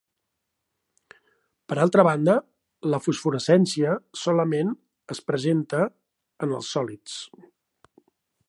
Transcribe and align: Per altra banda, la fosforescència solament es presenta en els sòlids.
Per 1.73 1.77
altra 1.83 2.05
banda, 2.07 2.37
la 2.95 3.01
fosforescència 3.09 3.93
solament 4.25 4.75
es 5.17 5.23
presenta 5.31 5.87
en 6.47 6.61
els 6.61 6.73
sòlids. 6.79 7.21